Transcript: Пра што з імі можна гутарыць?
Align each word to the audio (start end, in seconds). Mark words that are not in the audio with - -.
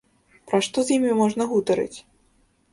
Пра 0.51 0.61
што 0.67 0.85
з 0.87 0.97
імі 0.97 1.13
можна 1.21 1.49
гутарыць? 1.55 1.97